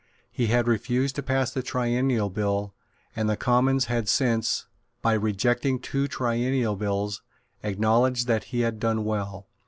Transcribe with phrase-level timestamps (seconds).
[0.31, 2.73] He had refused to pass the Triennial Bill;
[3.15, 4.65] and the Commons had since,
[5.03, 7.21] by rejecting two Triennial Bills,
[7.61, 9.45] acknowledged that he had done well.